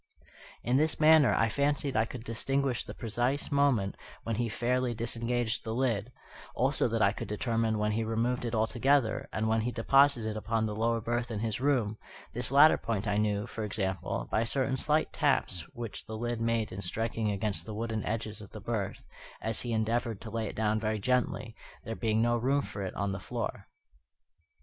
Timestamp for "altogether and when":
8.55-9.61